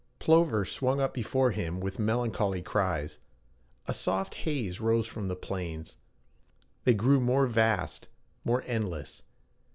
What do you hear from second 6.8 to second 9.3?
They grew more vast, more endless.